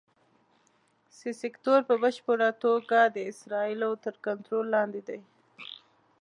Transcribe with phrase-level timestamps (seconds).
[1.17, 5.19] سي سیکټور په بشپړه توګه د اسرائیلو تر کنټرول لاندې دی.